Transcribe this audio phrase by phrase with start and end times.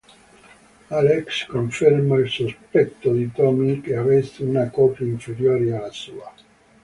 [0.89, 6.33] Alex conferma il sospetto di Tommy che avesse una coppia inferiore alla sua.